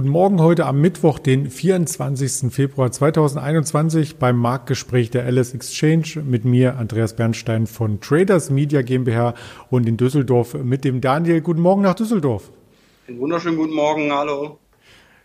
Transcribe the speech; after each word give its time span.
Guten 0.00 0.12
Morgen 0.12 0.40
heute 0.40 0.64
am 0.64 0.80
Mittwoch, 0.80 1.18
den 1.18 1.50
24. 1.50 2.50
Februar 2.50 2.90
2021 2.90 4.16
beim 4.16 4.38
Marktgespräch 4.38 5.10
der 5.10 5.26
Alice 5.26 5.52
Exchange 5.52 6.24
mit 6.24 6.46
mir, 6.46 6.78
Andreas 6.78 7.16
Bernstein 7.16 7.66
von 7.66 8.00
Traders 8.00 8.48
Media 8.48 8.80
GmbH 8.80 9.34
und 9.68 9.86
in 9.86 9.98
Düsseldorf 9.98 10.54
mit 10.54 10.84
dem 10.84 11.02
Daniel. 11.02 11.42
Guten 11.42 11.60
Morgen 11.60 11.82
nach 11.82 11.92
Düsseldorf. 11.92 12.50
Einen 13.08 13.18
wunderschönen 13.18 13.58
guten 13.58 13.74
Morgen, 13.74 14.10
hallo. 14.10 14.56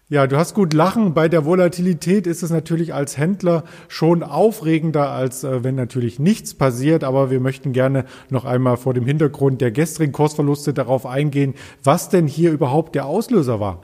Ja, 0.10 0.28
du 0.28 0.36
hast 0.36 0.54
gut 0.54 0.74
lachen. 0.74 1.14
Bei 1.14 1.30
der 1.30 1.46
Volatilität 1.46 2.28
ist 2.28 2.44
es 2.44 2.50
natürlich 2.50 2.94
als 2.94 3.18
Händler 3.18 3.64
schon 3.88 4.24
aufregender, 4.24 5.10
als 5.10 5.46
äh, 5.46 5.64
wenn 5.64 5.76
natürlich 5.76 6.20
nichts 6.20 6.54
passiert. 6.54 7.06
Aber 7.06 7.32
wir 7.32 7.40
möchten 7.40 7.72
gerne 7.72 8.04
noch 8.30 8.44
einmal 8.44 8.76
vor 8.76 8.94
dem 8.94 9.06
Hintergrund 9.06 9.62
der 9.62 9.72
gestrigen 9.72 10.12
Kursverluste 10.12 10.74
darauf 10.74 11.06
eingehen, 11.06 11.54
was 11.82 12.10
denn 12.10 12.28
hier 12.28 12.52
überhaupt 12.52 12.94
der 12.94 13.06
Auslöser 13.06 13.62
war. 13.62 13.80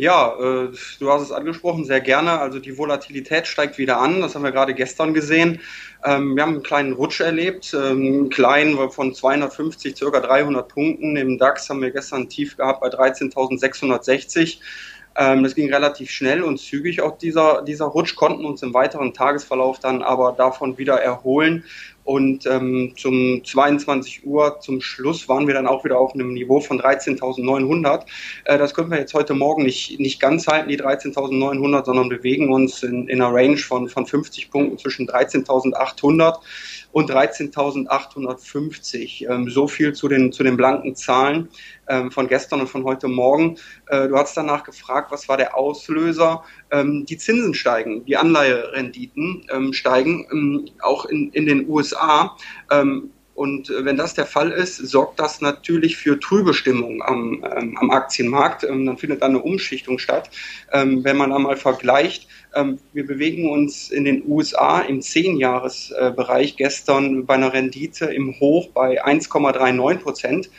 Ja, 0.00 0.32
äh, 0.38 0.68
du 1.00 1.10
hast 1.10 1.22
es 1.22 1.32
angesprochen, 1.32 1.84
sehr 1.84 2.00
gerne. 2.00 2.38
Also 2.38 2.60
die 2.60 2.78
Volatilität 2.78 3.48
steigt 3.48 3.78
wieder 3.78 3.98
an. 3.98 4.20
Das 4.20 4.36
haben 4.36 4.44
wir 4.44 4.52
gerade 4.52 4.72
gestern 4.72 5.12
gesehen. 5.12 5.60
Ähm, 6.04 6.36
wir 6.36 6.44
haben 6.44 6.52
einen 6.52 6.62
kleinen 6.62 6.92
Rutsch 6.92 7.20
erlebt, 7.20 7.74
ähm, 7.74 8.28
klein 8.30 8.78
von 8.90 9.12
250 9.12 9.96
circa 9.96 10.20
300 10.20 10.68
Punkten. 10.68 11.16
Im 11.16 11.36
DAX 11.36 11.68
haben 11.68 11.82
wir 11.82 11.90
gestern 11.90 12.28
Tief 12.28 12.56
gehabt 12.56 12.80
bei 12.80 12.88
13.660. 12.88 14.60
Ähm, 15.16 15.42
das 15.42 15.56
ging 15.56 15.74
relativ 15.74 16.12
schnell 16.12 16.44
und 16.44 16.58
zügig 16.58 17.02
auch 17.02 17.18
dieser, 17.18 17.62
dieser 17.62 17.86
Rutsch, 17.86 18.14
konnten 18.14 18.44
uns 18.44 18.62
im 18.62 18.72
weiteren 18.74 19.12
Tagesverlauf 19.12 19.80
dann 19.80 20.04
aber 20.04 20.30
davon 20.30 20.78
wieder 20.78 21.02
erholen. 21.02 21.64
Und 22.08 22.46
ähm, 22.46 22.94
zum 22.96 23.44
22 23.44 24.24
Uhr 24.24 24.60
zum 24.60 24.80
Schluss 24.80 25.28
waren 25.28 25.46
wir 25.46 25.52
dann 25.52 25.66
auch 25.66 25.84
wieder 25.84 25.98
auf 25.98 26.14
einem 26.14 26.32
Niveau 26.32 26.58
von 26.58 26.80
13.900. 26.80 28.06
Äh, 28.46 28.56
das 28.56 28.72
können 28.72 28.90
wir 28.90 28.96
jetzt 28.96 29.12
heute 29.12 29.34
Morgen 29.34 29.62
nicht, 29.62 30.00
nicht 30.00 30.18
ganz 30.18 30.46
halten, 30.46 30.70
die 30.70 30.80
13.900, 30.80 31.84
sondern 31.84 32.08
bewegen 32.08 32.50
uns 32.50 32.82
in, 32.82 33.08
in 33.08 33.20
einer 33.20 33.34
Range 33.34 33.58
von, 33.58 33.90
von 33.90 34.06
50 34.06 34.50
Punkten 34.50 34.78
zwischen 34.78 35.06
13.800 35.06 36.38
und 36.92 37.10
13.850. 37.10 39.30
Ähm, 39.30 39.50
so 39.50 39.68
viel 39.68 39.92
zu 39.92 40.08
den, 40.08 40.32
zu 40.32 40.42
den 40.42 40.56
blanken 40.56 40.96
Zahlen 40.96 41.50
ähm, 41.88 42.10
von 42.10 42.28
gestern 42.28 42.60
und 42.60 42.68
von 42.68 42.84
heute 42.84 43.08
Morgen. 43.08 43.56
Äh, 43.86 44.08
du 44.08 44.16
hast 44.16 44.36
danach 44.36 44.64
gefragt, 44.64 45.12
was 45.12 45.28
war 45.28 45.36
der 45.36 45.56
Auslöser? 45.56 46.44
Ähm, 46.70 47.06
die 47.06 47.18
Zinsen 47.18 47.54
steigen, 47.54 48.04
die 48.04 48.16
Anleiherenditen 48.16 49.46
ähm, 49.50 49.72
steigen, 49.72 50.26
ähm, 50.32 50.66
auch 50.80 51.04
in, 51.04 51.30
in 51.32 51.46
den 51.46 51.68
USA. 51.68 51.97
Ähm, 52.70 53.10
und 53.38 53.70
äh, 53.70 53.84
wenn 53.84 53.96
das 53.96 54.14
der 54.14 54.26
Fall 54.26 54.50
ist, 54.50 54.78
sorgt 54.78 55.20
das 55.20 55.40
natürlich 55.40 55.96
für 55.96 56.18
trübe 56.18 56.54
Stimmung 56.54 57.02
am, 57.02 57.44
ähm, 57.56 57.78
am 57.78 57.90
Aktienmarkt. 57.92 58.64
Ähm, 58.64 58.84
dann 58.84 58.98
findet 58.98 59.22
eine 59.22 59.38
Umschichtung 59.38 60.00
statt. 60.00 60.28
Ähm, 60.72 61.04
wenn 61.04 61.16
man 61.16 61.32
einmal 61.32 61.56
vergleicht, 61.56 62.26
ähm, 62.56 62.80
wir 62.92 63.06
bewegen 63.06 63.48
uns 63.48 63.90
in 63.90 64.04
den 64.04 64.24
USA 64.26 64.80
im 64.80 64.98
10-Jahres-Bereich 64.98 66.56
gestern 66.56 67.26
bei 67.26 67.34
einer 67.34 67.52
Rendite 67.52 68.06
im 68.06 68.40
Hoch 68.40 68.70
bei 68.70 69.04
1,39 69.04 69.98
Prozent. 69.98 70.50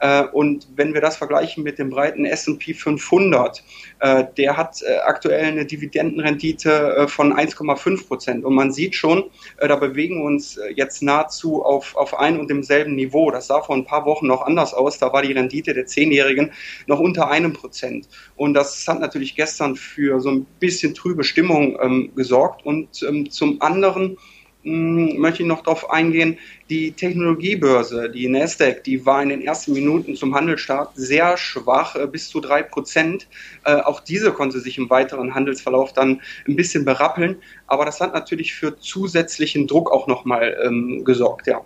Äh, 0.00 0.24
und 0.24 0.68
wenn 0.76 0.94
wir 0.94 1.00
das 1.00 1.16
vergleichen 1.16 1.62
mit 1.64 1.78
dem 1.78 1.90
breiten 1.90 2.24
S&P 2.24 2.74
500, 2.74 3.62
äh, 4.00 4.24
der 4.36 4.56
hat 4.56 4.82
äh, 4.82 4.98
aktuell 4.98 5.46
eine 5.46 5.66
Dividendenrendite 5.66 7.06
von 7.08 7.32
1,5 7.32 8.06
Prozent. 8.06 8.44
Und 8.44 8.54
man 8.54 8.72
sieht 8.72 8.94
schon, 8.94 9.24
da 9.58 9.76
bewegen 9.76 10.18
wir 10.18 10.24
uns 10.24 10.58
jetzt 10.74 11.02
nahezu 11.02 11.64
auf, 11.64 11.96
auf 11.96 12.18
ein 12.18 12.38
und 12.38 12.48
demselben 12.48 12.94
Niveau. 12.94 13.30
Das 13.30 13.46
sah 13.46 13.62
vor 13.62 13.76
ein 13.76 13.84
paar 13.84 14.04
Wochen 14.04 14.26
noch 14.26 14.42
anders 14.42 14.74
aus. 14.74 14.98
Da 14.98 15.12
war 15.12 15.22
die 15.22 15.32
Rendite 15.32 15.74
der 15.74 15.86
Zehnjährigen 15.86 16.52
noch 16.86 17.00
unter 17.00 17.30
einem 17.30 17.52
Prozent. 17.52 18.08
Und 18.36 18.54
das 18.54 18.86
hat 18.88 19.00
natürlich 19.00 19.36
gestern 19.36 19.76
für 19.76 20.20
so 20.20 20.30
ein 20.30 20.46
bisschen 20.60 20.94
trübe 20.94 21.24
Stimmung 21.24 21.78
ähm, 21.80 22.12
gesorgt. 22.14 22.64
Und 22.64 23.02
ähm, 23.02 23.30
zum 23.30 23.60
anderen 23.62 24.16
möchte 24.66 25.42
ich 25.42 25.48
noch 25.48 25.62
darauf 25.62 25.90
eingehen, 25.90 26.38
die 26.68 26.92
Technologiebörse, 26.92 28.10
die 28.10 28.28
Nasdaq, 28.28 28.82
die 28.82 29.06
war 29.06 29.22
in 29.22 29.28
den 29.28 29.40
ersten 29.40 29.72
Minuten 29.72 30.16
zum 30.16 30.34
Handelsstart 30.34 30.90
sehr 30.96 31.36
schwach, 31.36 31.94
äh, 31.94 32.06
bis 32.06 32.28
zu 32.28 32.40
drei 32.40 32.62
Prozent. 32.62 33.28
Äh, 33.64 33.76
auch 33.76 34.00
diese 34.00 34.32
konnte 34.32 34.60
sich 34.60 34.76
im 34.78 34.90
weiteren 34.90 35.34
Handelsverlauf 35.34 35.92
dann 35.92 36.20
ein 36.48 36.56
bisschen 36.56 36.84
berappeln, 36.84 37.36
aber 37.66 37.84
das 37.84 38.00
hat 38.00 38.14
natürlich 38.14 38.54
für 38.54 38.78
zusätzlichen 38.78 39.66
Druck 39.66 39.92
auch 39.92 40.08
nochmal 40.08 40.56
ähm, 40.64 41.04
gesorgt, 41.04 41.46
ja. 41.46 41.62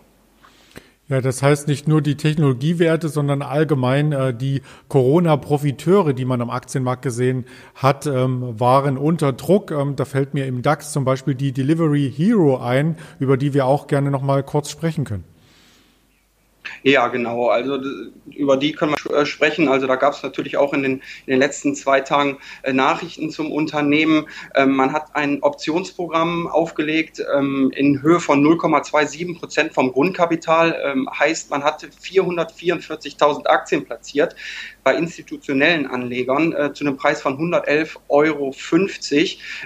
Ja, 1.10 1.20
das 1.20 1.42
heißt 1.42 1.66
nicht 1.66 1.88
nur 1.88 2.02
die 2.02 2.16
Technologiewerte, 2.16 3.08
sondern 3.08 3.42
allgemein 3.42 4.12
äh, 4.12 4.32
die 4.32 4.62
Corona-Profiteure, 4.86 6.14
die 6.14 6.24
man 6.24 6.40
am 6.40 6.50
Aktienmarkt 6.50 7.02
gesehen 7.02 7.46
hat, 7.74 8.06
ähm, 8.06 8.60
waren 8.60 8.96
unter 8.96 9.32
Druck. 9.32 9.72
Ähm, 9.72 9.96
da 9.96 10.04
fällt 10.04 10.34
mir 10.34 10.46
im 10.46 10.62
DAX 10.62 10.92
zum 10.92 11.04
Beispiel 11.04 11.34
die 11.34 11.50
Delivery 11.50 12.12
Hero 12.16 12.58
ein, 12.58 12.96
über 13.18 13.36
die 13.36 13.54
wir 13.54 13.66
auch 13.66 13.88
gerne 13.88 14.12
noch 14.12 14.22
mal 14.22 14.44
kurz 14.44 14.70
sprechen 14.70 15.02
können. 15.02 15.24
Ja, 16.82 17.08
genau. 17.08 17.48
Also 17.48 17.78
über 18.30 18.56
die 18.56 18.72
können 18.72 18.94
wir 19.04 19.14
äh, 19.14 19.26
sprechen. 19.26 19.68
Also 19.68 19.86
da 19.86 19.96
gab 19.96 20.14
es 20.14 20.22
natürlich 20.22 20.56
auch 20.56 20.72
in 20.72 20.82
den, 20.82 20.92
in 21.26 21.32
den 21.32 21.38
letzten 21.38 21.74
zwei 21.74 22.00
Tagen 22.00 22.38
äh, 22.62 22.72
Nachrichten 22.72 23.30
zum 23.30 23.52
Unternehmen. 23.52 24.26
Ähm, 24.54 24.72
man 24.72 24.92
hat 24.92 25.14
ein 25.14 25.42
Optionsprogramm 25.42 26.46
aufgelegt 26.46 27.22
ähm, 27.34 27.70
in 27.74 28.02
Höhe 28.02 28.20
von 28.20 28.44
0,27 28.44 29.38
Prozent 29.38 29.74
vom 29.74 29.92
Grundkapital. 29.92 30.78
Ähm, 30.84 31.08
heißt, 31.10 31.50
man 31.50 31.64
hat 31.64 31.82
444.000 31.82 33.46
Aktien 33.46 33.84
platziert 33.84 34.36
bei 34.82 34.94
institutionellen 34.94 35.86
Anlegern 35.86 36.52
äh, 36.52 36.72
zu 36.72 36.84
einem 36.84 36.96
Preis 36.96 37.20
von 37.20 37.38
111,50 37.38 37.98
Euro. 38.08 38.54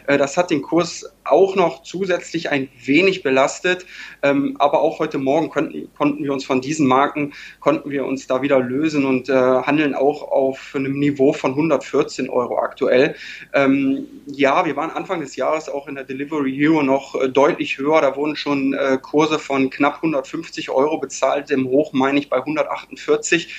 Äh, 0.07 0.19
das 0.19 0.37
hat 0.37 0.51
den 0.51 0.63
Kurs 0.63 1.05
auch 1.25 1.57
noch 1.57 1.83
zusätzlich 1.83 2.51
ein 2.51 2.69
wenig 2.85 3.23
belastet. 3.23 3.87
Ähm, 4.23 4.57
aber 4.59 4.81
auch 4.81 4.99
heute 4.99 5.19
Morgen 5.19 5.49
konnten, 5.49 5.89
konnten 5.95 6.23
wir 6.23 6.33
uns 6.33 6.45
von 6.45 6.61
diesen 6.61 6.87
Marken, 6.87 7.33
konnten 7.61 7.91
wir 7.91 8.05
uns 8.05 8.27
da 8.27 8.43
wieder 8.43 8.61
lösen 8.61 9.05
und 9.05 9.29
äh, 9.29 9.33
handeln 9.33 9.95
auch 9.95 10.23
auf 10.23 10.73
einem 10.75 10.99
Niveau 10.99 11.33
von 11.33 11.53
114 11.53 12.29
Euro 12.29 12.59
aktuell. 12.59 13.15
Ähm, 13.53 14.07
ja, 14.27 14.65
wir 14.65 14.77
waren 14.77 14.91
Anfang 14.91 15.21
des 15.21 15.37
Jahres 15.37 15.69
auch 15.69 15.89
in 15.89 15.95
der 15.95 16.05
Delivery 16.05 16.55
Hero 16.55 16.83
noch 16.83 17.15
äh, 17.21 17.29
deutlich 17.29 17.79
höher. 17.79 18.01
Da 18.01 18.17
wurden 18.17 18.37
schon 18.37 18.75
äh, 18.75 18.99
Kurse 19.01 19.39
von 19.39 19.71
knapp 19.71 19.97
150 19.97 20.71
Euro 20.71 20.99
bezahlt, 20.99 21.51
im 21.51 21.69
Hoch 21.69 21.93
meine 21.93 22.19
ich 22.19 22.29
bei 22.29 22.39
148. 22.39 23.55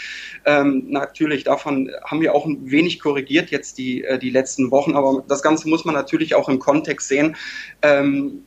Ähm, 0.45 0.85
natürlich, 0.89 1.43
davon 1.43 1.89
haben 2.03 2.21
wir 2.21 2.35
auch 2.35 2.45
ein 2.45 2.69
wenig 2.69 2.99
korrigiert 2.99 3.49
jetzt 3.49 3.77
die, 3.79 4.03
äh, 4.03 4.19
die 4.19 4.29
letzten 4.29 4.69
Wochen, 4.69 4.95
aber 4.95 5.23
das 5.27 5.41
Ganze 5.41 5.67
muss 5.67 5.85
man 5.85 5.95
natürlich 5.95 6.35
auch 6.35 6.49
im 6.49 6.59
Kontext 6.59 7.07
sehen. 7.07 7.35
Ähm, 7.81 8.45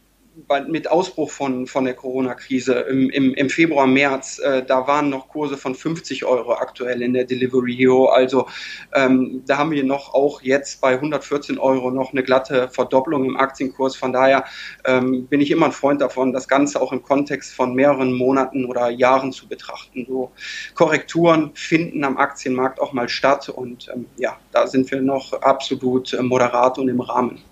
mit 0.68 0.90
Ausbruch 0.90 1.30
von, 1.30 1.66
von 1.66 1.84
der 1.84 1.94
Corona-Krise 1.94 2.72
im, 2.72 3.10
im, 3.10 3.34
im 3.34 3.50
Februar, 3.50 3.86
März, 3.86 4.38
äh, 4.38 4.62
da 4.64 4.86
waren 4.86 5.10
noch 5.10 5.28
Kurse 5.28 5.56
von 5.56 5.74
50 5.74 6.24
Euro 6.24 6.52
aktuell 6.54 7.02
in 7.02 7.12
der 7.12 7.24
Delivery 7.24 7.74
Hero. 7.74 8.06
Also 8.06 8.46
ähm, 8.94 9.42
da 9.46 9.58
haben 9.58 9.70
wir 9.72 9.84
noch 9.84 10.14
auch 10.14 10.42
jetzt 10.42 10.80
bei 10.80 10.94
114 10.94 11.58
Euro 11.58 11.90
noch 11.90 12.12
eine 12.12 12.22
glatte 12.22 12.68
Verdopplung 12.68 13.24
im 13.24 13.36
Aktienkurs. 13.36 13.96
Von 13.96 14.12
daher 14.12 14.44
ähm, 14.84 15.26
bin 15.26 15.40
ich 15.40 15.50
immer 15.50 15.66
ein 15.66 15.72
Freund 15.72 16.00
davon, 16.00 16.32
das 16.32 16.48
Ganze 16.48 16.80
auch 16.80 16.92
im 16.92 17.02
Kontext 17.02 17.52
von 17.54 17.74
mehreren 17.74 18.12
Monaten 18.12 18.64
oder 18.64 18.90
Jahren 18.90 19.32
zu 19.32 19.48
betrachten. 19.48 20.06
So 20.08 20.32
Korrekturen 20.74 21.50
finden 21.54 22.04
am 22.04 22.16
Aktienmarkt 22.16 22.80
auch 22.80 22.92
mal 22.92 23.08
statt 23.08 23.48
und 23.48 23.88
ähm, 23.92 24.06
ja, 24.16 24.36
da 24.52 24.66
sind 24.66 24.90
wir 24.90 25.00
noch 25.00 25.32
absolut 25.42 26.12
äh, 26.14 26.22
moderat 26.22 26.78
und 26.78 26.88
im 26.88 27.00
Rahmen. 27.00 27.42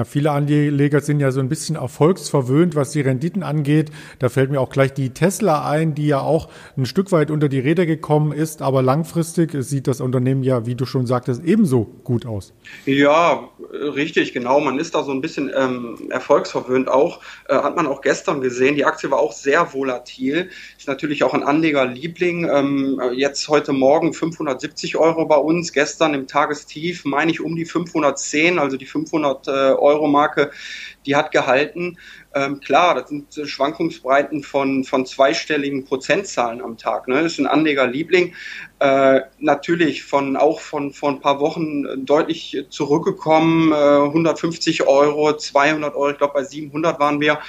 Ja, 0.00 0.04
viele 0.06 0.30
Anleger 0.30 1.02
sind 1.02 1.20
ja 1.20 1.30
so 1.30 1.40
ein 1.40 1.50
bisschen 1.50 1.76
erfolgsverwöhnt, 1.76 2.74
was 2.74 2.92
die 2.92 3.02
Renditen 3.02 3.42
angeht. 3.42 3.90
Da 4.18 4.30
fällt 4.30 4.50
mir 4.50 4.58
auch 4.58 4.70
gleich 4.70 4.94
die 4.94 5.10
Tesla 5.10 5.68
ein, 5.68 5.94
die 5.94 6.06
ja 6.06 6.20
auch 6.20 6.48
ein 6.78 6.86
Stück 6.86 7.12
weit 7.12 7.30
unter 7.30 7.50
die 7.50 7.58
Räder 7.58 7.84
gekommen 7.84 8.32
ist, 8.32 8.62
aber 8.62 8.80
langfristig 8.80 9.50
sieht 9.58 9.86
das 9.86 10.00
Unternehmen 10.00 10.42
ja, 10.42 10.64
wie 10.64 10.74
du 10.74 10.86
schon 10.86 11.04
sagtest, 11.04 11.44
ebenso 11.44 11.84
gut 12.02 12.24
aus. 12.24 12.54
Ja, 12.86 13.50
richtig, 13.70 14.32
genau. 14.32 14.58
Man 14.60 14.78
ist 14.78 14.94
da 14.94 15.02
so 15.02 15.12
ein 15.12 15.20
bisschen 15.20 15.50
ähm, 15.54 16.08
erfolgsverwöhnt 16.08 16.88
auch. 16.88 17.20
Äh, 17.46 17.56
hat 17.56 17.76
man 17.76 17.86
auch 17.86 18.00
gestern 18.00 18.40
gesehen. 18.40 18.76
Die 18.76 18.86
Aktie 18.86 19.10
war 19.10 19.18
auch 19.18 19.32
sehr 19.32 19.74
volatil. 19.74 20.48
Ist 20.78 20.88
natürlich 20.88 21.24
auch 21.24 21.34
ein 21.34 21.42
Anlegerliebling. 21.42 22.48
Ähm, 22.50 23.02
jetzt 23.12 23.48
heute 23.48 23.74
Morgen 23.74 24.14
570 24.14 24.96
Euro 24.96 25.26
bei 25.26 25.36
uns. 25.36 25.74
Gestern 25.74 26.14
im 26.14 26.26
Tagestief 26.26 27.04
meine 27.04 27.30
ich 27.30 27.42
um 27.42 27.54
die 27.54 27.66
510, 27.66 28.58
also 28.58 28.78
die 28.78 28.86
500 28.86 29.48
äh, 29.48 29.50
Euro-Marke, 29.90 30.50
die 31.06 31.16
hat 31.16 31.30
gehalten. 31.32 31.98
Ähm, 32.32 32.60
klar, 32.60 32.94
das 32.94 33.08
sind 33.08 33.48
Schwankungsbreiten 33.48 34.42
von, 34.42 34.84
von 34.84 35.04
zweistelligen 35.04 35.84
Prozentzahlen 35.84 36.60
am 36.60 36.76
Tag. 36.76 37.08
Ne? 37.08 37.22
Das 37.22 37.32
ist 37.32 37.38
ein 37.40 37.46
Anlegerliebling. 37.46 38.34
Äh, 38.78 39.22
natürlich 39.38 40.04
von 40.04 40.36
auch 40.36 40.60
von 40.60 40.92
vor 40.92 41.10
ein 41.10 41.20
paar 41.20 41.40
Wochen 41.40 42.06
deutlich 42.06 42.64
zurückgekommen. 42.70 43.72
Äh, 43.72 43.74
150 43.74 44.86
Euro, 44.86 45.36
200 45.36 45.94
Euro, 45.94 46.10
ich 46.10 46.18
glaube 46.18 46.34
bei 46.34 46.44
700 46.44 46.98
waren 47.00 47.20
wir. 47.20 47.40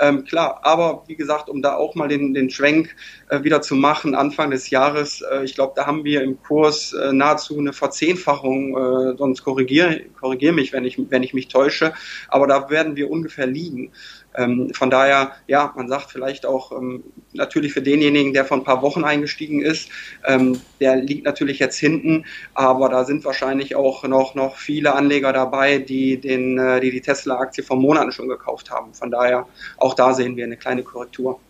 Ähm, 0.00 0.24
klar, 0.24 0.60
aber 0.62 1.02
wie 1.06 1.16
gesagt, 1.16 1.48
um 1.48 1.60
da 1.60 1.74
auch 1.74 1.94
mal 1.94 2.08
den, 2.08 2.32
den 2.32 2.48
Schwenk 2.48 2.94
äh, 3.28 3.42
wieder 3.42 3.60
zu 3.60 3.74
machen, 3.74 4.14
Anfang 4.14 4.50
des 4.50 4.70
Jahres, 4.70 5.20
äh, 5.20 5.44
ich 5.44 5.54
glaube, 5.54 5.74
da 5.76 5.86
haben 5.86 6.04
wir 6.04 6.22
im 6.22 6.40
Kurs 6.40 6.92
äh, 6.92 7.12
nahezu 7.12 7.58
eine 7.58 7.72
Verzehnfachung, 7.72 8.76
äh, 8.76 9.16
sonst 9.18 9.42
korrigiere 9.42 10.00
korrigier 10.18 10.52
mich, 10.52 10.72
wenn 10.72 10.84
ich, 10.84 10.98
wenn 11.10 11.22
ich 11.22 11.34
mich 11.34 11.48
täusche, 11.48 11.92
aber 12.28 12.46
da 12.46 12.70
werden 12.70 12.96
wir 12.96 13.10
ungefähr 13.10 13.46
liegen. 13.46 13.92
Ähm, 14.38 14.70
von 14.72 14.88
daher, 14.90 15.32
ja, 15.46 15.72
man 15.76 15.88
sagt 15.88 16.10
vielleicht 16.10 16.46
auch 16.46 16.72
ähm, 16.72 17.02
natürlich 17.32 17.72
für 17.72 17.82
denjenigen, 17.82 18.32
der 18.32 18.44
vor 18.44 18.56
ein 18.56 18.64
paar 18.64 18.82
Wochen 18.82 19.04
eingestiegen 19.04 19.60
ist, 19.60 19.90
ähm, 20.24 20.60
der 20.80 20.96
liegt 20.96 21.24
natürlich 21.24 21.58
jetzt 21.58 21.78
hinten, 21.78 22.24
aber 22.54 22.88
da 22.88 23.04
sind 23.04 23.24
wahrscheinlich 23.24 23.74
auch 23.74 24.04
noch, 24.04 24.34
noch 24.34 24.56
viele 24.56 24.94
Anleger 24.94 25.32
dabei, 25.32 25.78
die, 25.78 26.20
den, 26.20 26.58
äh, 26.58 26.80
die 26.80 26.92
die 26.92 27.00
Tesla-Aktie 27.00 27.64
vor 27.64 27.76
Monaten 27.76 28.12
schon 28.12 28.28
gekauft 28.28 28.70
haben. 28.70 28.94
Von 28.94 29.10
daher, 29.10 29.46
auch 29.76 29.94
da 29.94 30.14
sehen 30.14 30.36
wir 30.36 30.44
eine 30.44 30.56
kleine 30.56 30.82
Korrektur. 30.82 31.40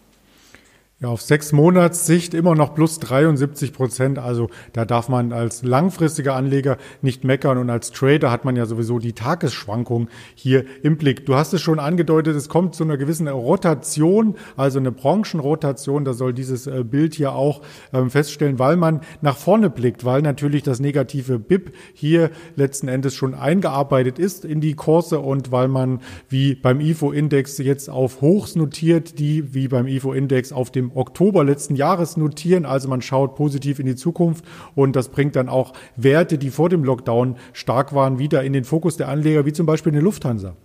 Ja, 1.00 1.10
auf 1.10 1.22
sechs 1.22 1.52
Monatssicht 1.52 2.34
immer 2.34 2.56
noch 2.56 2.74
plus 2.74 2.98
73 2.98 3.72
Prozent. 3.72 4.18
Also 4.18 4.50
da 4.72 4.84
darf 4.84 5.08
man 5.08 5.32
als 5.32 5.62
langfristiger 5.62 6.34
Anleger 6.34 6.76
nicht 7.02 7.22
meckern 7.22 7.56
und 7.58 7.70
als 7.70 7.92
Trader 7.92 8.32
hat 8.32 8.44
man 8.44 8.56
ja 8.56 8.66
sowieso 8.66 8.98
die 8.98 9.12
Tagesschwankung 9.12 10.08
hier 10.34 10.64
im 10.82 10.96
Blick. 10.96 11.24
Du 11.24 11.36
hast 11.36 11.54
es 11.54 11.60
schon 11.62 11.78
angedeutet, 11.78 12.34
es 12.34 12.48
kommt 12.48 12.74
zu 12.74 12.82
einer 12.82 12.96
gewissen 12.96 13.28
Rotation, 13.28 14.34
also 14.56 14.80
eine 14.80 14.90
Branchenrotation. 14.90 16.04
Da 16.04 16.14
soll 16.14 16.32
dieses 16.34 16.66
äh, 16.66 16.82
Bild 16.82 17.14
hier 17.14 17.30
auch 17.30 17.62
ähm, 17.92 18.10
feststellen, 18.10 18.58
weil 18.58 18.74
man 18.74 19.02
nach 19.20 19.36
vorne 19.36 19.70
blickt, 19.70 20.04
weil 20.04 20.22
natürlich 20.22 20.64
das 20.64 20.80
negative 20.80 21.38
BIP 21.38 21.76
hier 21.94 22.32
letzten 22.56 22.88
Endes 22.88 23.14
schon 23.14 23.34
eingearbeitet 23.34 24.18
ist 24.18 24.44
in 24.44 24.60
die 24.60 24.74
Kurse 24.74 25.20
und 25.20 25.52
weil 25.52 25.68
man 25.68 26.00
wie 26.28 26.56
beim 26.56 26.80
IFO-Index 26.80 27.58
jetzt 27.58 27.88
auf 27.88 28.20
Hochs 28.20 28.56
notiert, 28.56 29.20
die 29.20 29.54
wie 29.54 29.68
beim 29.68 29.86
IFO-Index 29.86 30.50
auf 30.50 30.72
dem 30.72 30.87
Oktober 30.94 31.44
letzten 31.44 31.76
Jahres 31.76 32.16
notieren. 32.16 32.66
Also 32.66 32.88
man 32.88 33.02
schaut 33.02 33.34
positiv 33.34 33.78
in 33.78 33.86
die 33.86 33.96
Zukunft 33.96 34.44
und 34.74 34.96
das 34.96 35.08
bringt 35.08 35.36
dann 35.36 35.48
auch 35.48 35.72
Werte, 35.96 36.38
die 36.38 36.50
vor 36.50 36.68
dem 36.68 36.84
Lockdown 36.84 37.36
stark 37.52 37.94
waren, 37.94 38.18
wieder 38.18 38.42
in 38.42 38.52
den 38.52 38.64
Fokus 38.64 38.96
der 38.96 39.08
Anleger, 39.08 39.46
wie 39.46 39.52
zum 39.52 39.66
Beispiel 39.66 39.92
eine 39.92 40.00
Lufthansa. 40.00 40.56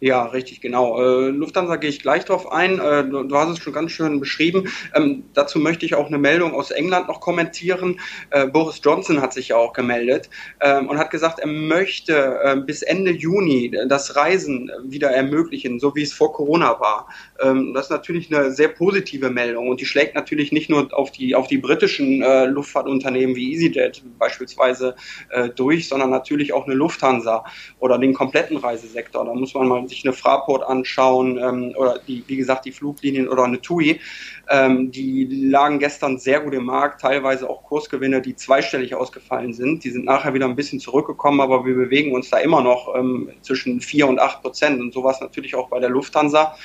Ja, 0.00 0.26
richtig, 0.26 0.60
genau. 0.60 1.00
Äh, 1.00 1.30
Lufthansa 1.30 1.74
gehe 1.74 1.90
ich 1.90 1.98
gleich 2.00 2.24
drauf 2.24 2.52
ein. 2.52 2.78
Äh, 2.78 3.04
du, 3.08 3.24
du, 3.24 3.36
hast 3.36 3.50
es 3.50 3.58
schon 3.58 3.72
ganz 3.72 3.90
schön 3.90 4.20
beschrieben. 4.20 4.68
Ähm, 4.94 5.24
dazu 5.34 5.58
möchte 5.58 5.84
ich 5.86 5.96
auch 5.96 6.06
eine 6.06 6.18
Meldung 6.18 6.54
aus 6.54 6.70
England 6.70 7.08
noch 7.08 7.20
kommentieren. 7.20 7.98
Äh, 8.30 8.46
Boris 8.46 8.80
Johnson 8.80 9.20
hat 9.20 9.32
sich 9.32 9.48
ja 9.48 9.56
auch 9.56 9.72
gemeldet 9.72 10.30
ähm, 10.60 10.88
und 10.88 10.98
hat 10.98 11.10
gesagt, 11.10 11.40
er 11.40 11.48
möchte 11.48 12.38
äh, 12.44 12.56
bis 12.60 12.82
Ende 12.82 13.10
Juni 13.10 13.76
das 13.88 14.14
Reisen 14.14 14.70
wieder 14.84 15.10
ermöglichen, 15.10 15.80
so 15.80 15.92
wie 15.96 16.02
es 16.02 16.12
vor 16.12 16.32
Corona 16.32 16.78
war. 16.78 17.08
Ähm, 17.40 17.74
das 17.74 17.86
ist 17.86 17.90
natürlich 17.90 18.32
eine 18.32 18.52
sehr 18.52 18.68
positive 18.68 19.30
Meldung 19.30 19.68
und 19.68 19.80
die 19.80 19.86
schlägt 19.86 20.14
natürlich 20.14 20.52
nicht 20.52 20.70
nur 20.70 20.96
auf 20.96 21.10
die, 21.10 21.34
auf 21.34 21.48
die 21.48 21.58
britischen 21.58 22.22
äh, 22.22 22.46
Luftfahrtunternehmen 22.46 23.34
wie 23.34 23.52
EasyJet 23.52 24.04
beispielsweise 24.16 24.94
äh, 25.30 25.48
durch, 25.48 25.88
sondern 25.88 26.10
natürlich 26.10 26.52
auch 26.52 26.66
eine 26.66 26.74
Lufthansa 26.74 27.44
oder 27.80 27.98
den 27.98 28.14
kompletten 28.14 28.58
Reisesektor. 28.58 29.24
Da 29.24 29.34
muss 29.34 29.54
man 29.54 29.66
mal 29.66 29.87
sich 29.88 30.04
eine 30.04 30.12
Fraport 30.12 30.62
anschauen 30.62 31.38
ähm, 31.38 31.74
oder 31.76 31.98
die, 32.06 32.24
wie 32.26 32.36
gesagt, 32.36 32.64
die 32.64 32.72
Fluglinien 32.72 33.28
oder 33.28 33.44
eine 33.44 33.60
TUI, 33.60 34.00
ähm, 34.48 34.90
die 34.90 35.24
lagen 35.24 35.78
gestern 35.78 36.18
sehr 36.18 36.40
gut 36.40 36.54
im 36.54 36.64
Markt, 36.64 37.00
teilweise 37.00 37.48
auch 37.48 37.62
Kursgewinne, 37.64 38.22
die 38.22 38.36
zweistellig 38.36 38.94
ausgefallen 38.94 39.52
sind. 39.52 39.84
Die 39.84 39.90
sind 39.90 40.04
nachher 40.04 40.34
wieder 40.34 40.46
ein 40.46 40.56
bisschen 40.56 40.80
zurückgekommen, 40.80 41.40
aber 41.40 41.64
wir 41.64 41.74
bewegen 41.74 42.12
uns 42.12 42.30
da 42.30 42.38
immer 42.38 42.62
noch 42.62 42.94
ähm, 42.96 43.30
zwischen 43.42 43.80
vier 43.80 44.06
und 44.06 44.18
acht 44.18 44.42
Prozent 44.42 44.80
und 44.80 44.92
sowas 44.92 45.20
natürlich 45.20 45.54
auch 45.54 45.68
bei 45.68 45.80
der 45.80 45.90
Lufthansa. 45.90 46.56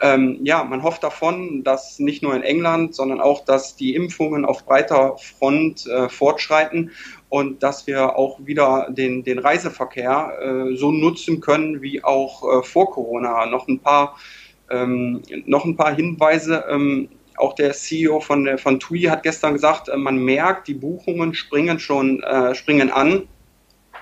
Ähm, 0.00 0.38
ja, 0.42 0.62
man 0.62 0.82
hofft 0.82 1.02
davon, 1.02 1.64
dass 1.64 1.98
nicht 1.98 2.22
nur 2.22 2.34
in 2.34 2.42
England, 2.42 2.94
sondern 2.94 3.20
auch, 3.20 3.44
dass 3.44 3.74
die 3.74 3.94
Impfungen 3.94 4.44
auf 4.44 4.64
breiter 4.64 5.16
Front 5.18 5.86
äh, 5.86 6.08
fortschreiten 6.08 6.92
und 7.28 7.62
dass 7.62 7.86
wir 7.86 8.16
auch 8.16 8.38
wieder 8.44 8.88
den, 8.90 9.24
den 9.24 9.38
Reiseverkehr 9.38 10.38
äh, 10.40 10.76
so 10.76 10.92
nutzen 10.92 11.40
können 11.40 11.82
wie 11.82 12.04
auch 12.04 12.42
äh, 12.42 12.62
vor 12.62 12.90
Corona. 12.90 13.46
Noch 13.46 13.66
ein 13.66 13.80
paar, 13.80 14.16
ähm, 14.70 15.22
noch 15.46 15.64
ein 15.64 15.76
paar 15.76 15.94
Hinweise. 15.94 16.64
Ähm, 16.70 17.08
auch 17.36 17.54
der 17.54 17.72
CEO 17.72 18.20
von, 18.20 18.58
von 18.58 18.80
TUI 18.80 19.02
hat 19.02 19.22
gestern 19.22 19.54
gesagt, 19.54 19.88
äh, 19.88 19.96
man 19.96 20.18
merkt, 20.18 20.68
die 20.68 20.74
Buchungen 20.74 21.34
springen 21.34 21.78
schon 21.78 22.22
äh, 22.22 22.54
springen 22.54 22.90
an 22.90 23.28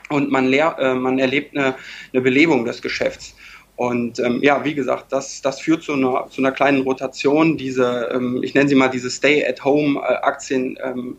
und 0.09 0.31
man, 0.31 0.47
leer, 0.47 0.77
äh, 0.79 0.95
man 0.95 1.19
erlebt 1.19 1.57
eine, 1.57 1.75
eine 2.13 2.23
Belebung 2.23 2.65
des 2.65 2.83
Geschäfts. 2.83 3.35
Und 3.77 4.19
ähm, 4.21 4.43
ja, 4.43 4.65
wie 4.65 4.75
gesagt, 4.75 5.13
das, 5.13 5.43
das 5.43 5.61
führt 5.61 5.83
zu 5.83 5.93
einer, 5.93 6.27
zu 6.31 6.41
einer 6.41 6.53
kleinen 6.53 6.83
Rotation. 6.83 7.59
Diese, 7.59 8.11
ähm, 8.13 8.43
ich 8.43 8.55
nenne 8.55 8.69
sie 8.69 8.75
mal 8.75 8.89
diese 8.89 9.11
Stay-at-Home-Aktien, 9.11 10.79
ähm, 10.83 11.19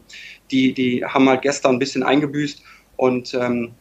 die, 0.49 0.73
die 0.73 1.05
haben 1.05 1.29
halt 1.29 1.43
gestern 1.43 1.75
ein 1.75 1.79
bisschen 1.79 2.01
eingebüßt. 2.01 2.63
Und 2.95 3.33
ähm, 3.35 3.73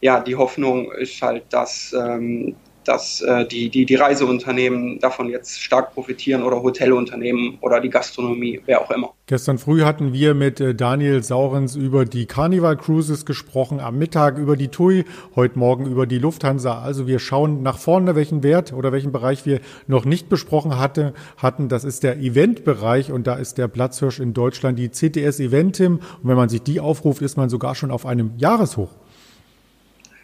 ja, 0.00 0.20
die 0.20 0.34
Hoffnung 0.34 0.90
ist 0.92 1.22
halt, 1.22 1.44
dass, 1.50 1.92
ähm, 1.92 2.56
dass 2.88 3.20
äh, 3.20 3.46
die, 3.46 3.68
die, 3.68 3.84
die 3.84 3.96
Reiseunternehmen 3.96 4.98
davon 4.98 5.28
jetzt 5.28 5.60
stark 5.60 5.92
profitieren 5.92 6.42
oder 6.42 6.62
Hotelunternehmen 6.62 7.58
oder 7.60 7.80
die 7.80 7.90
Gastronomie, 7.90 8.62
wer 8.64 8.80
auch 8.80 8.90
immer. 8.90 9.12
Gestern 9.26 9.58
früh 9.58 9.82
hatten 9.82 10.14
wir 10.14 10.32
mit 10.32 10.58
äh, 10.58 10.74
Daniel 10.74 11.22
Saurens 11.22 11.76
über 11.76 12.06
die 12.06 12.24
Carnival 12.24 12.78
Cruises 12.78 13.26
gesprochen, 13.26 13.78
am 13.78 13.98
Mittag 13.98 14.38
über 14.38 14.56
die 14.56 14.68
TUI, 14.68 15.04
heute 15.36 15.58
Morgen 15.58 15.84
über 15.84 16.06
die 16.06 16.18
Lufthansa. 16.18 16.80
Also 16.80 17.06
wir 17.06 17.18
schauen 17.18 17.62
nach 17.62 17.76
vorne, 17.76 18.16
welchen 18.16 18.42
Wert 18.42 18.72
oder 18.72 18.90
welchen 18.90 19.12
Bereich 19.12 19.44
wir 19.44 19.60
noch 19.86 20.06
nicht 20.06 20.30
besprochen 20.30 20.78
hatte, 20.78 21.12
hatten. 21.36 21.68
Das 21.68 21.84
ist 21.84 22.04
der 22.04 22.16
Eventbereich 22.16 23.12
und 23.12 23.26
da 23.26 23.34
ist 23.34 23.58
der 23.58 23.68
Platzhirsch 23.68 24.18
in 24.18 24.32
Deutschland 24.32 24.78
die 24.78 24.88
CTS 24.88 25.40
Eventim. 25.40 25.96
Und 25.96 26.30
wenn 26.30 26.36
man 26.36 26.48
sich 26.48 26.62
die 26.62 26.80
aufruft, 26.80 27.20
ist 27.20 27.36
man 27.36 27.50
sogar 27.50 27.74
schon 27.74 27.90
auf 27.90 28.06
einem 28.06 28.32
Jahreshoch. 28.38 28.88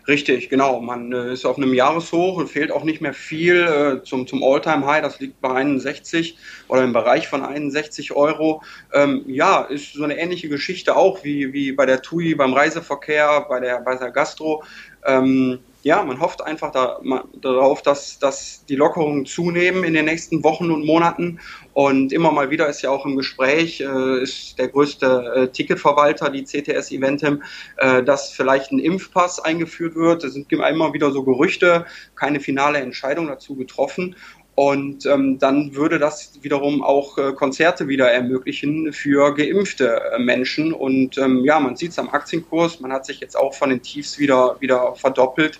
Richtig, 0.07 0.51
genau. 0.51 0.81
Man 0.81 1.13
äh, 1.13 1.33
ist 1.33 1.47
auf 1.47 1.57
einem 1.57 1.73
Jahreshoch 1.73 2.37
und 2.37 2.51
fehlt 2.51 2.71
auch 2.71 2.85
nicht 2.85 3.01
mehr 3.01 3.15
viel 3.15 3.63
äh, 3.63 4.05
zum, 4.05 4.27
zum 4.27 4.43
All-Time-High. 4.43 5.03
Das 5.03 5.19
liegt 5.19 5.41
bei 5.41 5.49
61 5.49 6.37
oder 6.69 6.85
im 6.85 6.93
Bereich 6.93 7.27
von 7.27 7.43
61 7.43 8.13
Euro. 8.13 8.63
Ähm, 8.93 9.25
ja, 9.27 9.63
ist 9.63 9.95
so 9.95 10.05
eine 10.05 10.19
ähnliche 10.19 10.51
Geschichte 10.51 10.95
auch 10.95 11.25
wie, 11.25 11.55
wie 11.55 11.73
bei 11.73 11.87
der 11.87 12.03
TUI, 12.03 12.35
beim 12.35 12.53
Reiseverkehr, 12.53 13.47
bei 13.49 13.61
der, 13.61 13.81
bei 13.81 13.97
der 13.97 14.11
Gastro. 14.11 14.63
Ähm, 15.07 15.61
ja, 15.85 16.03
man 16.03 16.19
hofft 16.19 16.43
einfach 16.43 16.73
da, 16.73 16.99
darauf, 17.35 17.83
dass, 17.83 18.19
dass 18.19 18.65
die 18.65 18.75
Lockerungen 18.75 19.27
zunehmen 19.27 19.85
in 19.85 19.93
den 19.93 20.07
nächsten 20.07 20.43
Wochen 20.43 20.71
und 20.71 20.87
Monaten. 20.87 21.41
Und 21.75 22.11
immer 22.11 22.33
mal 22.33 22.51
wieder 22.51 22.69
ist 22.69 22.81
ja 22.81 22.89
auch 22.89 23.05
im 23.05 23.17
Gespräch, 23.17 23.83
äh, 23.83 24.23
ist 24.23 24.59
der 24.59 24.69
größte 24.69 25.33
äh, 25.37 25.49
Ticketverwalter, 25.49 26.31
die 26.31 26.45
CTS 26.45 26.91
Eventim, 26.91 27.43
äh, 27.77 28.03
dass 28.03 28.31
vielleicht 28.31 28.73
ein 28.73 28.79
Impfpass 28.79 29.41
eingeführt 29.41 29.95
wird. 29.95 30.25
Es 30.25 30.33
sind 30.33 30.51
immer 30.51 30.95
wieder 30.95 31.11
so 31.11 31.23
Gerüchte, 31.23 31.85
keine 32.17 32.41
finale 32.41 32.79
Entscheidung 32.79 33.27
dazu 33.27 33.55
getroffen. 33.55 34.17
Und 34.55 35.05
ähm, 35.07 35.39
dann 35.41 35.75
würde 35.75 35.99
das 35.99 36.31
wiederum 36.43 36.83
auch 36.83 37.19
äh, 37.19 37.33
Konzerte 37.33 37.89
wieder 37.89 38.11
ermöglichen 38.11 38.93
für 38.93 39.35
geimpfte 39.35 40.01
äh, 40.13 40.19
Menschen. 40.19 40.73
Und 40.73 41.19
ähm, 41.19 41.45
ja, 41.45 41.59
man 41.59 41.75
sieht 41.75 41.91
es 41.91 41.99
am 41.99 42.09
Aktienkurs, 42.11 42.79
man 42.79 42.93
hat 42.93 43.05
sich 43.05 43.19
jetzt 43.19 43.37
auch 43.37 43.55
von 43.55 43.71
den 43.71 43.83
Tiefs 43.83 44.19
wieder, 44.19 44.57
wieder 44.61 44.95
verdoppelt. 44.95 45.59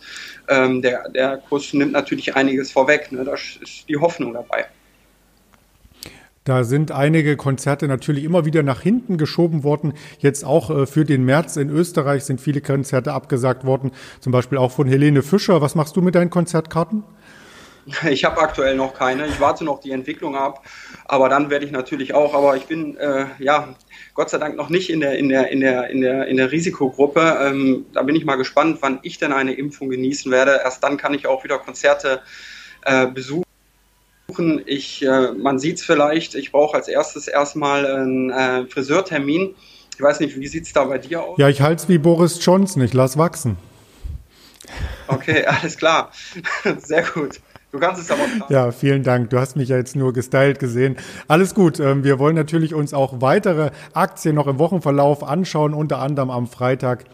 Ähm, 0.49 0.81
der, 0.81 1.09
der 1.09 1.39
Kurs 1.39 1.73
nimmt 1.73 1.93
natürlich 1.93 2.37
einiges 2.37 2.71
vorweg. 2.71 3.11
Ne? 3.11 3.25
Da 3.25 3.35
ist 3.35 3.89
die 3.89 3.97
Hoffnung 3.97 4.33
dabei. 4.33 4.67
Da 6.45 6.63
sind 6.63 6.93
einige 6.93 7.37
Konzerte 7.37 7.89
natürlich 7.89 8.23
immer 8.23 8.45
wieder 8.45 8.63
nach 8.63 8.83
hinten 8.83 9.17
geschoben 9.17 9.65
worden. 9.65 9.95
Jetzt 10.19 10.45
auch 10.45 10.71
äh, 10.71 10.87
für 10.87 11.05
den 11.05 11.25
März 11.25 11.57
in 11.57 11.71
Österreich 11.71 12.25
sind 12.25 12.41
viele 12.41 12.61
Konzerte 12.61 13.13
abgesagt 13.13 13.65
worden. 13.65 13.91
Zum 14.21 14.31
Beispiel 14.31 14.59
auch 14.59 14.71
von 14.71 14.87
Helene 14.87 15.23
Fischer. 15.23 15.63
Was 15.63 15.75
machst 15.75 15.97
du 15.97 16.03
mit 16.03 16.15
deinen 16.15 16.31
Konzertkarten? 16.31 17.03
Ich 18.09 18.25
habe 18.25 18.41
aktuell 18.41 18.77
noch 18.77 18.95
keine. 18.95 19.27
Ich 19.27 19.41
warte 19.41 19.65
noch 19.65 19.81
die 19.81 19.91
Entwicklung 19.91 20.37
ab, 20.37 20.65
aber 21.05 21.29
dann 21.29 21.51
werde 21.51 21.67
ich 21.67 21.73
natürlich 21.73 22.15
auch. 22.15 22.35
Aber 22.35 22.57
ich 22.57 22.67
bin 22.67 22.97
äh, 22.97 23.27
ja 23.39 23.75
Gott 24.15 24.31
sei 24.31 24.39
Dank 24.39 24.57
noch 24.57 24.71
nicht 24.71 24.91
in 24.91 25.01
der 25.01 25.19
in 25.19 25.29
der 25.29 25.51
in 25.51 25.61
der 25.61 25.91
in 25.91 26.01
der 26.01 26.27
in 26.27 26.37
der 26.37 26.51
Risikogruppe. 26.51 27.39
Ähm, 27.43 27.87
da 27.93 28.03
bin 28.03 28.17
ich 28.17 28.25
mal 28.25 28.37
gespannt, 28.37 28.79
wann 28.81 29.01
ich 29.03 29.19
denn 29.19 29.33
eine 29.33 29.55
Impfung 29.55 29.91
genießen 29.91 30.31
werde. 30.33 30.61
Erst 30.65 30.83
dann 30.83 30.97
kann 30.97 31.15
ich 31.15 31.27
auch 31.27 31.45
wieder 31.45 31.59
Konzerte 31.59 32.23
äh, 32.85 33.07
besuchen. 33.07 33.45
Ich, 34.67 35.05
äh, 35.05 35.33
man 35.33 35.59
sieht 35.59 35.77
es 35.79 35.85
vielleicht. 35.85 36.35
Ich 36.35 36.53
brauche 36.53 36.77
als 36.77 36.89
erstes 36.89 37.29
erstmal 37.29 37.87
einen 37.87 38.31
äh, 38.31 38.67
Friseurtermin. 38.67 39.55
Ich 39.97 40.03
weiß 40.03 40.21
nicht, 40.21 40.39
wie 40.39 40.47
sieht 40.49 40.65
es 40.65 40.73
da 40.73 40.85
bei 40.85 40.99
dir 40.99 41.23
aus? 41.23 41.39
Ja, 41.39 41.49
ich 41.49 41.61
halte 41.61 41.83
es 41.83 41.89
wie 41.89 41.99
Boris 41.99 42.45
Johnson. 42.45 42.83
Ich 42.83 42.95
lass 42.95 43.17
wachsen. 43.17 43.57
Okay, 45.07 45.45
alles 45.47 45.77
klar. 45.77 46.11
Sehr 46.79 47.03
gut. 47.03 47.41
Du 47.75 47.81
kannst 47.81 48.01
es 48.01 48.09
aber 48.09 48.23
auch. 48.23 48.51
Ja, 48.51 48.71
vielen 48.71 49.03
Dank. 49.03 49.31
Du 49.31 49.41
hast 49.41 49.57
mich 49.57 49.69
ja 49.69 49.77
jetzt 49.77 49.97
nur 49.97 50.13
gestylt 50.13 50.61
gesehen. 50.61 50.95
Alles 51.27 51.57
gut. 51.57 51.81
Ähm, 51.81 52.05
wir 52.05 52.21
wollen 52.21 52.37
natürlich 52.37 52.73
uns 52.73 52.95
auch 52.95 53.21
weitere 53.21 53.73
Aktien 53.95 54.37
noch 54.37 54.47
im 54.47 54.61
Wochenverlauf 54.61 55.25
anschauen, 55.25 55.75
unter 55.75 55.99
anderem 55.99 56.31
am 56.31 56.47
Freitag 56.47 57.05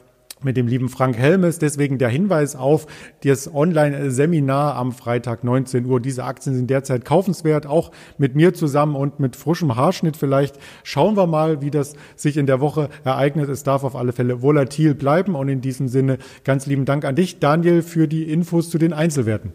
mit 0.42 0.58
dem 0.58 0.66
lieben 0.66 0.90
Frank 0.90 1.16
Helmes. 1.16 1.58
Deswegen 1.60 1.96
der 1.96 2.10
Hinweis 2.10 2.56
auf 2.56 2.86
das 3.24 3.50
Online-Seminar 3.54 4.76
am 4.76 4.92
Freitag 4.92 5.44
19 5.44 5.86
Uhr. 5.86 5.98
Diese 5.98 6.24
Aktien 6.24 6.54
sind 6.54 6.68
derzeit 6.68 7.06
kaufenswert, 7.06 7.64
auch 7.64 7.90
mit 8.18 8.34
mir 8.34 8.52
zusammen 8.52 8.96
und 8.96 9.18
mit 9.18 9.36
frischem 9.36 9.76
Haarschnitt 9.76 10.18
vielleicht. 10.18 10.58
Schauen 10.82 11.16
wir 11.16 11.26
mal, 11.26 11.62
wie 11.62 11.70
das 11.70 11.94
sich 12.16 12.36
in 12.36 12.44
der 12.44 12.60
Woche 12.60 12.90
ereignet. 13.02 13.48
Es 13.48 13.62
darf 13.62 13.82
auf 13.82 13.96
alle 13.96 14.12
Fälle 14.12 14.42
volatil 14.42 14.94
bleiben. 14.94 15.36
Und 15.36 15.48
in 15.48 15.62
diesem 15.62 15.88
Sinne 15.88 16.18
ganz 16.44 16.66
lieben 16.66 16.84
Dank 16.84 17.06
an 17.06 17.16
dich, 17.16 17.38
Daniel, 17.38 17.80
für 17.80 18.06
die 18.06 18.30
Infos 18.30 18.68
zu 18.68 18.76
den 18.76 18.92
Einzelwerten. 18.92 19.54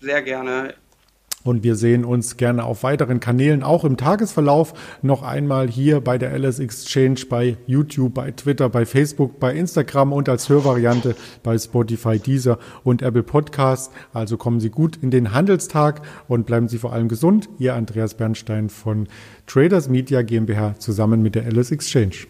Sehr 0.00 0.22
gerne. 0.22 0.74
Und 1.42 1.64
wir 1.64 1.74
sehen 1.74 2.04
uns 2.04 2.36
gerne 2.36 2.64
auf 2.64 2.82
weiteren 2.82 3.18
Kanälen, 3.18 3.62
auch 3.62 3.84
im 3.84 3.96
Tagesverlauf, 3.96 4.74
noch 5.00 5.22
einmal 5.22 5.68
hier 5.68 6.02
bei 6.02 6.18
der 6.18 6.38
LS 6.38 6.58
Exchange, 6.58 7.20
bei 7.30 7.56
YouTube, 7.66 8.12
bei 8.12 8.30
Twitter, 8.32 8.68
bei 8.68 8.84
Facebook, 8.84 9.40
bei 9.40 9.54
Instagram 9.54 10.12
und 10.12 10.28
als 10.28 10.50
Hörvariante 10.50 11.16
bei 11.42 11.56
Spotify, 11.56 12.18
Deezer 12.18 12.58
und 12.84 13.00
Apple 13.00 13.22
Podcasts. 13.22 13.90
Also 14.12 14.36
kommen 14.36 14.60
Sie 14.60 14.70
gut 14.70 14.98
in 15.00 15.10
den 15.10 15.32
Handelstag 15.32 16.02
und 16.28 16.44
bleiben 16.44 16.68
Sie 16.68 16.76
vor 16.76 16.92
allem 16.92 17.08
gesund. 17.08 17.48
Ihr 17.58 17.74
Andreas 17.74 18.14
Bernstein 18.14 18.68
von 18.68 19.08
Traders 19.46 19.88
Media 19.88 20.20
GmbH 20.20 20.78
zusammen 20.78 21.22
mit 21.22 21.34
der 21.34 21.50
LS 21.50 21.70
Exchange. 21.70 22.26